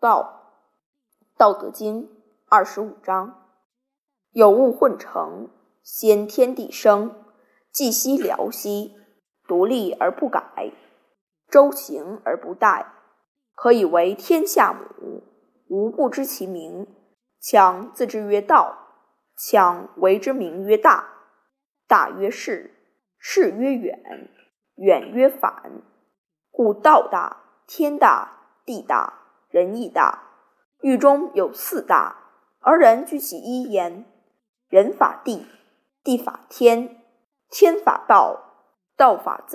[0.00, 0.54] 道，
[1.38, 2.04] 《道德经》
[2.48, 3.48] 二十五章：
[4.30, 5.48] 有物混成，
[5.82, 7.24] 先天地生，
[7.74, 8.94] 寂兮寥兮，
[9.48, 10.72] 独立而不改，
[11.48, 12.86] 周行而不殆，
[13.56, 15.24] 可以为天下母。
[15.68, 16.86] 吾不知其名，
[17.40, 18.78] 强自之曰道，
[19.36, 21.12] 强为之名曰大。
[21.88, 22.72] 大曰是，
[23.18, 24.30] 是曰远，
[24.76, 25.82] 远曰反。
[26.52, 30.24] 故道大，天大，地大，仁义大。
[30.80, 32.16] 狱中有四大，
[32.60, 34.04] 而人居其一焉。
[34.68, 35.46] 人法地，
[36.04, 37.02] 地法天，
[37.50, 38.40] 天法道，
[38.96, 39.46] 道法自。